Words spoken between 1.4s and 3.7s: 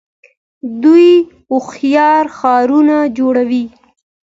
هوښیار ښارونه جوړوي.